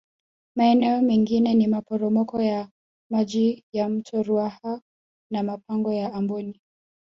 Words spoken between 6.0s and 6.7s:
Amboni